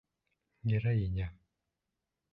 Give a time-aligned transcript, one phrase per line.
[0.69, 1.27] Героиня.